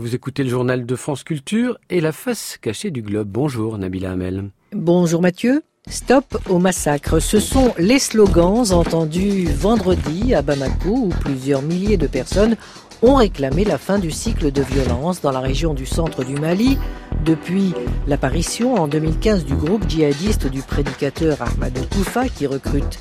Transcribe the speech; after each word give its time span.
Vous 0.00 0.14
écoutez 0.14 0.44
le 0.44 0.48
journal 0.48 0.86
de 0.86 0.96
France 0.96 1.24
Culture 1.24 1.76
et 1.90 2.00
la 2.00 2.12
face 2.12 2.56
cachée 2.56 2.90
du 2.90 3.02
globe. 3.02 3.28
Bonjour 3.28 3.76
Nabila 3.76 4.12
Hamel. 4.12 4.48
Bonjour 4.72 5.20
Mathieu. 5.20 5.62
Stop 5.90 6.38
au 6.48 6.58
massacre. 6.58 7.20
Ce 7.20 7.38
sont 7.38 7.74
les 7.76 7.98
slogans 7.98 8.72
entendus 8.72 9.44
vendredi 9.44 10.32
à 10.34 10.40
Bamako 10.40 10.88
où 10.88 11.08
plusieurs 11.20 11.60
milliers 11.60 11.98
de 11.98 12.06
personnes 12.06 12.56
ont 13.02 13.16
réclamé 13.16 13.62
la 13.62 13.76
fin 13.76 13.98
du 13.98 14.10
cycle 14.10 14.50
de 14.50 14.62
violence 14.62 15.20
dans 15.20 15.32
la 15.32 15.40
région 15.40 15.74
du 15.74 15.84
centre 15.84 16.24
du 16.24 16.34
Mali 16.34 16.78
depuis 17.26 17.74
l'apparition 18.06 18.76
en 18.76 18.88
2015 18.88 19.44
du 19.44 19.54
groupe 19.54 19.86
djihadiste 19.86 20.46
du 20.46 20.62
prédicateur 20.62 21.36
Ahmad 21.42 21.78
Koufa 21.90 22.26
qui 22.30 22.46
recrute 22.46 23.00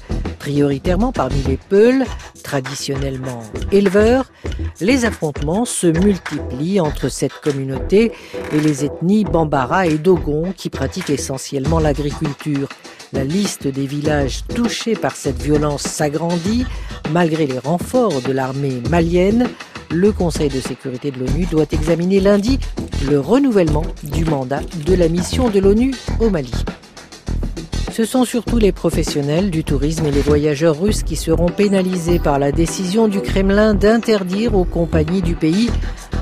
prioritairement 0.49 1.11
parmi 1.11 1.43
les 1.43 1.57
Peuls, 1.57 2.05
traditionnellement 2.43 3.43
éleveurs, 3.71 4.25
les 4.81 5.05
affrontements 5.05 5.63
se 5.63 5.85
multiplient 5.85 6.79
entre 6.79 7.07
cette 7.07 7.39
communauté 7.39 8.11
et 8.51 8.59
les 8.59 8.83
ethnies 8.83 9.25
Bambara 9.25 9.85
et 9.85 9.99
Dogon 9.99 10.51
qui 10.57 10.71
pratiquent 10.71 11.11
essentiellement 11.11 11.77
l'agriculture. 11.77 12.67
La 13.13 13.23
liste 13.23 13.67
des 13.67 13.85
villages 13.85 14.43
touchés 14.47 14.95
par 14.95 15.15
cette 15.15 15.39
violence 15.39 15.83
s'agrandit 15.83 16.65
malgré 17.11 17.45
les 17.45 17.59
renforts 17.59 18.21
de 18.21 18.31
l'armée 18.31 18.81
malienne 18.89 19.47
le 19.91 20.11
Conseil 20.11 20.49
de 20.49 20.59
sécurité 20.59 21.11
de 21.11 21.19
l'ONU 21.19 21.45
doit 21.45 21.65
examiner 21.71 22.19
lundi 22.19 22.59
le 23.07 23.19
renouvellement 23.19 23.85
du 24.01 24.25
mandat 24.25 24.61
de 24.85 24.95
la 24.95 25.09
mission 25.09 25.49
de 25.49 25.59
l'ONU 25.59 25.93
au 26.19 26.31
Mali. 26.31 26.51
Ce 27.99 28.05
sont 28.05 28.23
surtout 28.23 28.59
les 28.59 28.71
professionnels 28.71 29.51
du 29.51 29.65
tourisme 29.65 30.05
et 30.05 30.11
les 30.11 30.21
voyageurs 30.21 30.79
russes 30.79 31.03
qui 31.03 31.17
seront 31.17 31.49
pénalisés 31.49 32.17
par 32.17 32.39
la 32.39 32.53
décision 32.53 33.09
du 33.09 33.19
Kremlin 33.19 33.73
d'interdire 33.73 34.55
aux 34.55 34.63
compagnies 34.63 35.21
du 35.21 35.35
pays 35.35 35.69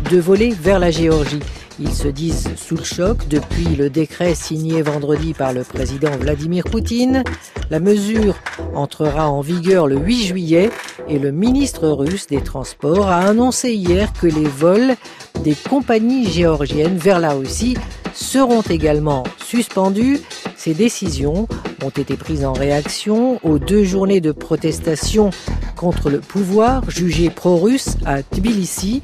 de 0.09 0.17
voler 0.17 0.49
vers 0.59 0.79
la 0.79 0.89
Géorgie. 0.89 1.43
Ils 1.79 1.93
se 1.93 2.07
disent 2.07 2.49
sous 2.55 2.77
le 2.77 2.83
choc 2.83 3.27
depuis 3.27 3.75
le 3.75 3.91
décret 3.91 4.33
signé 4.33 4.81
vendredi 4.81 5.35
par 5.35 5.53
le 5.53 5.63
président 5.63 6.09
Vladimir 6.19 6.63
Poutine. 6.63 7.23
La 7.69 7.79
mesure 7.79 8.33
entrera 8.73 9.29
en 9.29 9.41
vigueur 9.41 9.85
le 9.85 9.97
8 9.97 10.23
juillet 10.25 10.71
et 11.07 11.19
le 11.19 11.31
ministre 11.31 11.89
russe 11.89 12.25
des 12.25 12.41
Transports 12.41 13.07
a 13.07 13.17
annoncé 13.17 13.71
hier 13.73 14.11
que 14.19 14.25
les 14.25 14.47
vols 14.47 14.95
des 15.43 15.53
compagnies 15.69 16.27
géorgiennes 16.27 16.97
vers 16.97 17.19
la 17.19 17.33
Russie 17.33 17.77
seront 18.15 18.61
également 18.61 19.23
suspendus. 19.45 20.21
Ces 20.55 20.73
décisions 20.73 21.47
ont 21.87 21.89
été 21.89 22.17
prises 22.17 22.43
en 22.43 22.51
réaction 22.51 23.39
aux 23.43 23.59
deux 23.59 23.85
journées 23.85 24.19
de 24.19 24.33
protestation 24.33 25.29
contre 25.77 26.09
le 26.09 26.19
pouvoir 26.19 26.89
jugé 26.89 27.29
pro-russe 27.29 27.95
à 28.05 28.23
Tbilissi. 28.23 29.01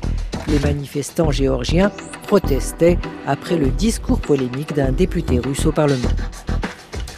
Les 0.49 0.59
manifestants 0.59 1.31
géorgiens 1.31 1.91
protestaient 2.27 2.97
après 3.25 3.55
le 3.55 3.67
discours 3.67 4.19
polémique 4.19 4.73
d'un 4.73 4.91
député 4.91 5.39
russe 5.39 5.65
au 5.65 5.71
Parlement. 5.71 6.09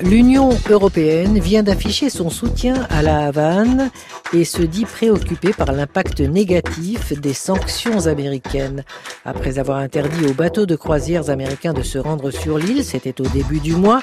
L'Union 0.01 0.49
européenne 0.69 1.39
vient 1.39 1.63
d'afficher 1.63 2.09
son 2.09 2.29
soutien 2.29 2.85
à 2.89 3.01
la 3.01 3.27
Havane 3.27 3.89
et 4.33 4.43
se 4.43 4.61
dit 4.61 4.85
préoccupée 4.85 5.53
par 5.53 5.71
l'impact 5.71 6.19
négatif 6.19 7.19
des 7.19 7.33
sanctions 7.33 8.05
américaines. 8.05 8.83
Après 9.23 9.57
avoir 9.57 9.77
interdit 9.77 10.25
aux 10.27 10.33
bateaux 10.33 10.65
de 10.65 10.75
croisières 10.75 11.29
américains 11.29 11.73
de 11.73 11.81
se 11.81 11.97
rendre 11.97 12.29
sur 12.29 12.57
l'île, 12.57 12.83
c'était 12.83 13.21
au 13.21 13.27
début 13.27 13.61
du 13.61 13.73
mois, 13.73 14.01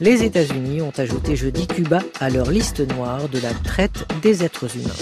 les 0.00 0.24
États-Unis 0.24 0.80
ont 0.80 0.92
ajouté 0.96 1.36
jeudi 1.36 1.66
Cuba 1.66 2.00
à 2.20 2.30
leur 2.30 2.50
liste 2.50 2.80
noire 2.96 3.28
de 3.28 3.38
la 3.38 3.52
traite 3.52 4.06
des 4.22 4.42
êtres 4.42 4.76
humains. 4.76 4.94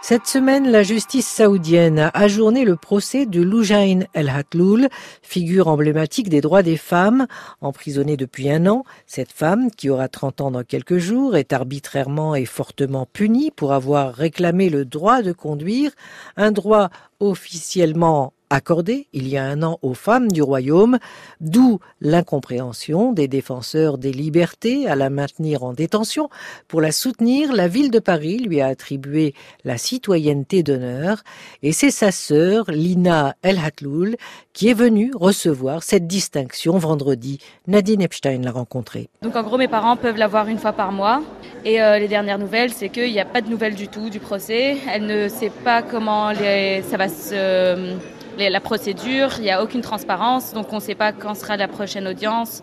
Cette 0.00 0.26
semaine, 0.26 0.70
la 0.70 0.84
justice 0.84 1.26
saoudienne 1.26 1.98
a 1.98 2.08
ajourné 2.14 2.64
le 2.64 2.76
procès 2.76 3.26
de 3.26 3.42
Loujain 3.42 4.00
El 4.14 4.28
Hatloul, 4.28 4.88
figure 5.22 5.68
emblématique 5.68 6.28
des 6.28 6.40
droits 6.40 6.62
des 6.62 6.76
femmes, 6.76 7.26
emprisonnée 7.60 8.16
depuis 8.16 8.48
un 8.48 8.66
an. 8.66 8.84
Cette 9.06 9.32
femme, 9.32 9.70
qui 9.70 9.90
aura 9.90 10.08
30 10.08 10.40
ans 10.40 10.50
dans 10.52 10.62
quelques 10.62 10.98
jours, 10.98 11.36
est 11.36 11.52
arbitrairement 11.52 12.36
et 12.36 12.46
fortement 12.46 13.06
punie 13.12 13.50
pour 13.50 13.72
avoir 13.72 14.14
réclamé 14.14 14.70
le 14.70 14.84
droit 14.84 15.20
de 15.20 15.32
conduire, 15.32 15.90
un 16.36 16.52
droit 16.52 16.90
officiellement 17.20 18.32
accordé 18.50 19.06
il 19.12 19.28
y 19.28 19.36
a 19.36 19.44
un 19.44 19.62
an 19.62 19.78
aux 19.82 19.94
femmes 19.94 20.30
du 20.30 20.42
royaume, 20.42 20.98
d'où 21.40 21.78
l'incompréhension 22.00 23.12
des 23.12 23.28
défenseurs 23.28 23.98
des 23.98 24.12
libertés 24.12 24.88
à 24.88 24.96
la 24.96 25.10
maintenir 25.10 25.62
en 25.62 25.72
détention. 25.72 26.28
Pour 26.66 26.80
la 26.80 26.92
soutenir, 26.92 27.52
la 27.52 27.68
ville 27.68 27.90
de 27.90 27.98
Paris 27.98 28.38
lui 28.38 28.60
a 28.60 28.66
attribué 28.66 29.34
la 29.64 29.78
citoyenneté 29.78 30.62
d'honneur 30.62 31.22
et 31.62 31.72
c'est 31.72 31.90
sa 31.90 32.10
sœur, 32.10 32.70
Lina 32.70 33.34
El 33.42 33.58
Hatloul, 33.58 34.16
qui 34.52 34.68
est 34.68 34.74
venue 34.74 35.12
recevoir 35.14 35.82
cette 35.82 36.06
distinction 36.06 36.78
vendredi. 36.78 37.38
Nadine 37.66 38.02
Epstein 38.02 38.42
l'a 38.42 38.50
rencontrée. 38.50 39.08
Donc 39.22 39.36
en 39.36 39.42
gros, 39.42 39.58
mes 39.58 39.68
parents 39.68 39.96
peuvent 39.96 40.16
l'avoir 40.16 40.48
une 40.48 40.58
fois 40.58 40.72
par 40.72 40.92
mois. 40.92 41.22
Et 41.64 41.80
euh, 41.80 41.98
les 41.98 42.08
dernières 42.08 42.38
nouvelles, 42.38 42.72
c'est 42.72 42.88
qu'il 42.88 43.12
n'y 43.12 43.20
a 43.20 43.24
pas 43.24 43.40
de 43.40 43.48
nouvelles 43.48 43.74
du 43.74 43.88
tout 43.88 44.10
du 44.10 44.20
procès. 44.20 44.76
Elle 44.92 45.06
ne 45.06 45.28
sait 45.28 45.52
pas 45.64 45.82
comment 45.82 46.32
ça 46.34 46.96
va 46.96 47.08
se 47.08 47.96
la 48.38 48.60
procédure, 48.60 49.32
il 49.38 49.42
n'y 49.42 49.50
a 49.50 49.62
aucune 49.62 49.80
transparence, 49.80 50.52
donc 50.52 50.72
on 50.72 50.76
ne 50.76 50.80
sait 50.80 50.94
pas 50.94 51.12
quand 51.12 51.34
sera 51.34 51.56
la 51.56 51.68
prochaine 51.68 52.06
audience. 52.06 52.62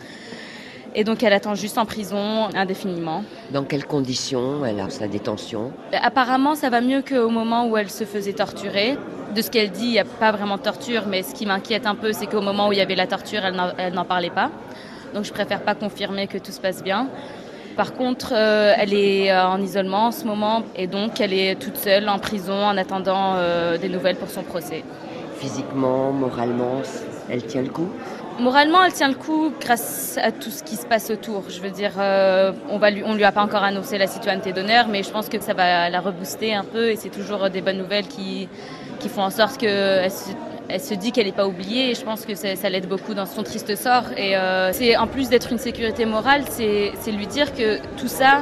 Et 0.98 1.04
donc 1.04 1.24
elle 1.24 1.34
attend 1.34 1.56
juste 1.56 1.78
en 1.78 1.86
prison 1.86 2.48
indéfiniment. 2.56 3.26
Dans 3.52 3.64
quelles 3.64 3.86
conditions 3.86 4.66
elle 4.66 4.80
a 4.80 4.90
sa 4.90 5.08
détention? 5.08 5.74
Apparemment 5.92 6.56
ça 6.56 6.70
va 6.70 6.80
mieux 6.80 7.02
qu'au 7.02 7.30
moment 7.30 7.68
où 7.68 7.76
elle 7.76 7.90
se 7.90 8.06
faisait 8.06 8.34
torturer. 8.34 8.98
De 9.36 9.42
ce 9.42 9.52
qu'elle 9.52 9.72
dit, 9.72 9.88
il 9.88 9.92
n'y 9.92 10.00
a 10.00 10.06
pas 10.06 10.32
vraiment 10.32 10.56
de 10.56 10.62
torture, 10.62 11.08
mais 11.08 11.22
ce 11.22 11.34
qui 11.34 11.46
m'inquiète 11.46 11.86
un 11.86 11.96
peu, 11.96 12.14
c'est 12.14 12.28
qu'au 12.28 12.40
moment 12.40 12.70
où 12.70 12.72
il 12.72 12.78
y 12.78 12.82
avait 12.82 12.96
la 12.96 13.08
torture, 13.08 13.42
elle 13.44 13.94
n'en 13.94 14.06
parlait 14.06 14.30
pas. 14.30 14.50
Donc 15.14 15.26
je 15.26 15.34
préfère 15.34 15.62
pas 15.62 15.76
confirmer 15.76 16.28
que 16.28 16.38
tout 16.38 16.54
se 16.54 16.62
passe 16.62 16.82
bien. 16.82 17.10
Par 17.76 17.94
contre, 17.94 18.34
euh, 18.34 18.74
elle 18.78 18.94
est 18.94 19.32
euh, 19.32 19.46
en 19.46 19.62
isolement 19.62 20.08
en 20.08 20.12
ce 20.12 20.24
moment 20.24 20.64
et 20.78 20.88
donc 20.88 21.20
elle 21.20 21.34
est 21.34 21.56
toute 21.56 21.76
seule 21.76 22.08
en 22.08 22.20
prison 22.20 22.54
en 22.54 22.78
attendant 22.78 23.34
euh, 23.36 23.78
des 23.78 23.90
nouvelles 23.90 24.16
pour 24.16 24.30
son 24.30 24.44
procès 24.44 24.84
physiquement, 25.46 26.12
moralement, 26.12 26.82
elle 27.30 27.46
tient 27.46 27.62
le 27.62 27.70
coup 27.70 27.90
Moralement, 28.40 28.84
elle 28.84 28.92
tient 28.92 29.08
le 29.08 29.16
coup 29.16 29.54
grâce 29.62 30.20
à 30.22 30.32
tout 30.32 30.50
ce 30.50 30.64
qui 30.64 30.76
se 30.76 30.86
passe 30.86 31.10
autour. 31.10 31.44
Je 31.50 31.62
veux 31.62 31.70
dire, 31.70 31.92
euh, 32.00 32.52
on 32.70 32.80
va 32.80 32.90
lui, 32.90 33.24
a 33.24 33.32
pas 33.32 33.44
encore 33.44 33.64
annoncé 33.64 33.98
la 33.98 34.08
citoyenneté 34.08 34.52
d'honneur, 34.52 34.88
mais 34.90 35.04
je 35.04 35.12
pense 35.12 35.30
que 35.30 35.40
ça 35.40 35.54
va 35.54 35.90
la 35.90 36.02
rebooster 36.02 36.54
un 36.54 36.66
peu 36.66 36.90
et 36.90 36.96
c'est 36.98 37.10
toujours 37.10 37.50
des 37.50 37.62
bonnes 37.62 37.78
nouvelles 37.78 38.08
qui, 38.08 38.50
font 39.08 39.22
en 39.22 39.30
sorte 39.30 39.58
qu'elle 39.58 40.10
se, 40.10 40.32
elle 40.68 40.82
se 40.82 40.96
dit 40.96 41.12
qu'elle 41.12 41.28
n'est 41.28 41.32
pas 41.32 41.48
oubliée 41.48 41.92
et 41.92 41.94
je 41.94 42.04
pense 42.04 42.26
que 42.26 42.34
ça, 42.34 42.70
l'aide 42.70 42.90
beaucoup 42.90 43.14
dans 43.14 43.28
son 43.28 43.44
triste 43.44 43.76
sort. 43.76 44.06
Et 44.18 44.36
euh, 44.36 44.74
c'est 44.74 44.98
en 44.98 45.06
plus 45.06 45.30
d'être 45.30 45.52
une 45.52 45.60
sécurité 45.60 46.06
morale, 46.06 46.44
c'est 46.50 47.12
lui 47.12 47.28
dire 47.28 47.54
que 47.54 47.78
tout 47.98 48.08
ça 48.08 48.42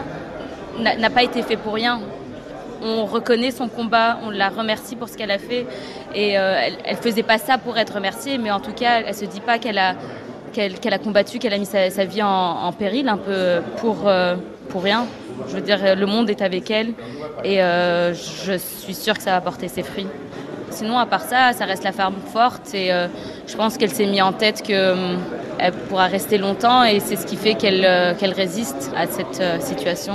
n'a 0.79 1.09
pas 1.09 1.21
été 1.21 1.43
fait 1.43 1.57
pour 1.57 1.73
rien 1.73 1.99
on 2.83 3.05
reconnaît 3.05 3.51
son 3.51 3.67
combat, 3.67 4.19
on 4.23 4.29
la 4.29 4.49
remercie 4.49 4.95
pour 4.95 5.09
ce 5.09 5.17
qu'elle 5.17 5.31
a 5.31 5.39
fait. 5.39 5.65
Et 6.13 6.37
euh, 6.37 6.67
elle, 6.85 6.95
ne 6.95 7.01
faisait 7.01 7.23
pas 7.23 7.37
ça 7.37 7.57
pour 7.57 7.77
être 7.77 7.95
remerciée, 7.95 8.37
mais 8.37 8.51
en 8.51 8.59
tout 8.59 8.73
cas, 8.73 9.01
elle 9.05 9.15
se 9.15 9.25
dit 9.25 9.39
pas 9.39 9.57
qu'elle 9.57 9.77
a 9.77 9.95
qu'elle 10.51 10.93
a 10.93 10.99
combattu, 10.99 11.39
qu'elle 11.39 11.55
a 11.55 11.57
mis 11.57 11.65
sa, 11.65 12.05
vie 12.05 12.21
en, 12.21 12.71
péril 12.73 13.09
un 13.09 13.17
peu 13.17 13.61
pour 13.77 14.07
euh, 14.07 14.35
pour 14.69 14.83
rien. 14.83 15.07
Je 15.47 15.55
veux 15.55 15.61
dire, 15.61 15.95
le 15.95 16.05
monde 16.05 16.29
est 16.29 16.43
avec 16.43 16.69
elle 16.69 16.93
et 17.43 17.63
euh, 17.63 18.13
je 18.13 18.53
suis 18.55 18.93
sûre 18.93 19.15
que 19.15 19.23
ça 19.23 19.31
va 19.31 19.41
porter 19.41 19.67
ses 19.67 19.81
fruits. 19.81 20.05
Sinon, 20.69 20.99
à 20.99 21.07
part 21.07 21.23
ça, 21.23 21.53
ça 21.53 21.65
reste 21.65 21.83
la 21.83 21.91
femme 21.91 22.13
forte 22.31 22.71
et 22.75 22.91
je 23.47 23.55
pense 23.55 23.77
qu'elle 23.77 23.91
s'est 23.91 24.05
mis 24.05 24.21
en 24.21 24.31
tête 24.31 24.61
qu'elle 24.61 25.73
pourra 25.89 26.05
rester 26.05 26.37
longtemps 26.37 26.83
et 26.83 26.99
c'est 26.99 27.15
ce 27.15 27.25
qui 27.25 27.35
fait 27.35 27.55
qu'elle 27.55 28.15
qu'elle 28.19 28.33
résiste 28.33 28.91
à 28.95 29.07
cette 29.07 29.63
situation. 29.63 30.13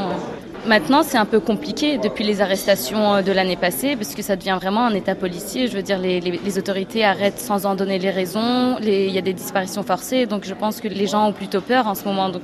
Maintenant, 0.68 1.02
c'est 1.02 1.16
un 1.16 1.24
peu 1.24 1.40
compliqué 1.40 1.96
depuis 1.96 2.24
les 2.24 2.42
arrestations 2.42 3.14
euh, 3.14 3.22
de 3.22 3.32
l'année 3.32 3.56
passée, 3.56 3.96
parce 3.96 4.14
que 4.14 4.20
ça 4.20 4.36
devient 4.36 4.58
vraiment 4.60 4.84
un 4.84 4.92
état 4.92 5.14
policier. 5.14 5.66
Je 5.66 5.74
veux 5.74 5.82
dire, 5.82 5.98
les, 5.98 6.58
autorités 6.58 7.06
arrêtent 7.06 7.38
sans 7.38 7.64
en 7.64 7.74
donner 7.74 7.98
les 7.98 8.10
raisons. 8.10 8.76
il 8.82 9.08
y 9.08 9.16
a 9.16 9.22
des 9.22 9.32
disparitions 9.32 9.82
forcées, 9.82 10.26
donc 10.26 10.44
je 10.44 10.52
pense 10.52 10.82
que 10.82 10.88
les 10.88 11.06
gens 11.06 11.28
ont 11.28 11.32
plutôt 11.32 11.62
peur 11.62 11.86
en 11.86 11.94
ce 11.94 12.04
moment. 12.04 12.28
Donc, 12.28 12.42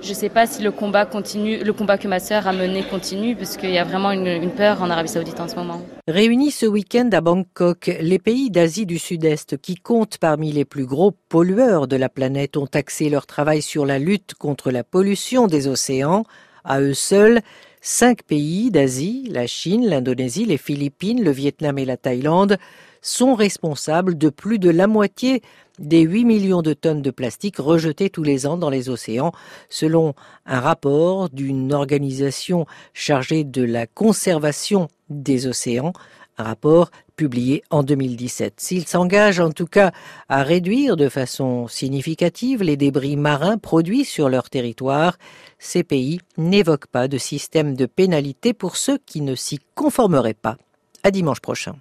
je 0.00 0.10
ne 0.10 0.14
sais 0.14 0.28
pas 0.28 0.46
si 0.46 0.62
le 0.62 0.70
combat 0.70 1.06
continue, 1.06 1.58
le 1.58 1.72
combat 1.72 1.98
que 1.98 2.06
ma 2.06 2.20
sœur 2.20 2.46
a 2.46 2.52
mené 2.52 2.84
continue, 2.84 3.34
parce 3.34 3.56
qu'il 3.56 3.70
y 3.70 3.78
a 3.78 3.84
vraiment 3.84 4.12
une, 4.12 4.52
peur 4.52 4.80
en 4.80 4.88
Arabie 4.88 5.08
Saoudite 5.08 5.40
en 5.40 5.48
ce 5.48 5.56
moment. 5.56 5.82
Réunis 6.06 6.52
ce 6.52 6.66
week-end 6.66 7.08
à 7.12 7.20
Bangkok, 7.20 7.90
les 8.00 8.20
pays 8.20 8.50
d'Asie 8.50 8.86
du 8.86 9.00
Sud-Est, 9.00 9.60
qui 9.60 9.74
comptent 9.74 10.18
parmi 10.18 10.52
les 10.52 10.64
plus 10.64 10.86
gros 10.86 11.10
pollueurs 11.28 11.88
de 11.88 11.96
la 11.96 12.08
planète, 12.08 12.56
ont 12.56 12.68
axé 12.74 13.08
leur 13.08 13.26
travail 13.26 13.60
sur 13.60 13.86
la 13.86 13.98
lutte 13.98 14.34
contre 14.34 14.70
la 14.70 14.84
pollution 14.84 15.48
des 15.48 15.66
océans 15.66 16.22
à 16.64 16.80
eux 16.80 16.94
seuls, 16.94 17.40
cinq 17.80 18.22
pays 18.22 18.70
d'Asie, 18.70 19.28
la 19.30 19.46
Chine, 19.46 19.86
l'Indonésie, 19.86 20.44
les 20.44 20.58
Philippines, 20.58 21.22
le 21.22 21.30
Vietnam 21.30 21.78
et 21.78 21.84
la 21.84 21.96
Thaïlande, 21.96 22.58
sont 23.02 23.34
responsables 23.34 24.18
de 24.18 24.28
plus 24.28 24.58
de 24.58 24.70
la 24.70 24.86
moitié 24.86 25.42
des 25.78 26.02
8 26.02 26.24
millions 26.26 26.62
de 26.62 26.74
tonnes 26.74 27.00
de 27.00 27.10
plastique 27.10 27.56
rejetées 27.56 28.10
tous 28.10 28.22
les 28.22 28.46
ans 28.46 28.58
dans 28.58 28.68
les 28.68 28.90
océans, 28.90 29.32
selon 29.70 30.14
un 30.44 30.60
rapport 30.60 31.30
d'une 31.30 31.72
organisation 31.72 32.66
chargée 32.92 33.44
de 33.44 33.62
la 33.62 33.86
conservation 33.86 34.88
des 35.08 35.46
océans, 35.46 35.94
Un 36.38 36.44
rapport 36.44 36.90
publié 37.16 37.62
en 37.70 37.82
2017. 37.82 38.54
S'ils 38.58 38.86
s'engagent 38.86 39.40
en 39.40 39.50
tout 39.50 39.66
cas 39.66 39.92
à 40.28 40.42
réduire 40.42 40.96
de 40.96 41.08
façon 41.08 41.68
significative 41.68 42.62
les 42.62 42.76
débris 42.76 43.16
marins 43.16 43.58
produits 43.58 44.04
sur 44.04 44.28
leur 44.28 44.48
territoire, 44.48 45.18
ces 45.58 45.82
pays 45.84 46.20
n'évoquent 46.38 46.86
pas 46.86 47.08
de 47.08 47.18
système 47.18 47.76
de 47.76 47.86
pénalité 47.86 48.54
pour 48.54 48.76
ceux 48.76 48.98
qui 48.98 49.20
ne 49.20 49.34
s'y 49.34 49.58
conformeraient 49.74 50.34
pas. 50.34 50.56
À 51.02 51.10
dimanche 51.10 51.40
prochain. 51.40 51.76